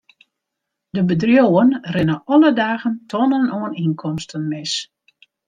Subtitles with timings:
[0.95, 4.73] De bedriuwen rinne alle dagen tonnen oan ynkomsten mis.